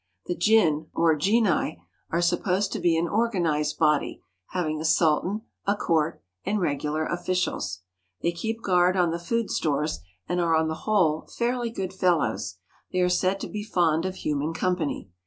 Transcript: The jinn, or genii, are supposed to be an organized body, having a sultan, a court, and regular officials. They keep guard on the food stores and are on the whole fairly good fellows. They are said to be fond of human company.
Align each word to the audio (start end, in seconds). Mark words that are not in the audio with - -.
The 0.25 0.33
jinn, 0.35 0.87
or 0.95 1.15
genii, 1.15 1.79
are 2.09 2.21
supposed 2.23 2.71
to 2.73 2.79
be 2.79 2.97
an 2.97 3.07
organized 3.07 3.77
body, 3.77 4.23
having 4.47 4.81
a 4.81 4.83
sultan, 4.83 5.43
a 5.67 5.75
court, 5.75 6.23
and 6.43 6.59
regular 6.59 7.05
officials. 7.05 7.83
They 8.23 8.31
keep 8.31 8.63
guard 8.63 8.97
on 8.97 9.11
the 9.11 9.19
food 9.19 9.51
stores 9.51 9.99
and 10.27 10.41
are 10.41 10.55
on 10.55 10.69
the 10.69 10.73
whole 10.89 11.27
fairly 11.37 11.69
good 11.69 11.93
fellows. 11.93 12.57
They 12.91 13.01
are 13.01 13.09
said 13.09 13.39
to 13.41 13.47
be 13.47 13.61
fond 13.63 14.05
of 14.07 14.15
human 14.15 14.55
company. 14.55 15.11